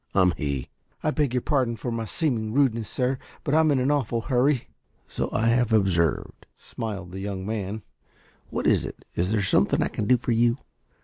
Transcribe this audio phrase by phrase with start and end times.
[0.15, 0.67] "I am he."
[1.03, 4.67] "I beg your pardon for my seeming rudeness, sir, but I'm in an awful hurry."
[5.07, 7.83] "So I have observed," smiled the young man.
[8.49, 10.57] "What is it is there something I can do for you?"